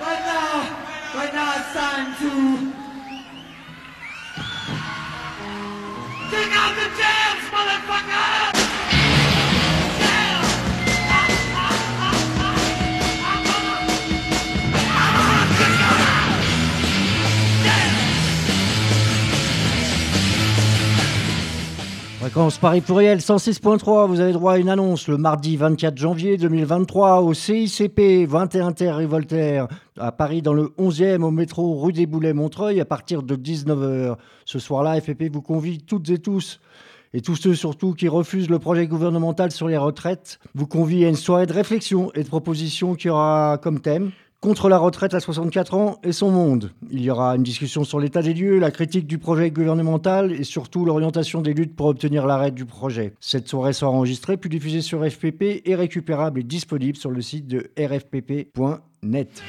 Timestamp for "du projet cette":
52.52-53.48